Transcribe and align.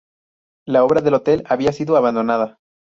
La 0.65 0.83
obra 0.83 1.01
del 1.01 1.13
hotel 1.13 1.43
había 1.45 1.71
sido 1.71 1.95
abandonada. 1.95 2.57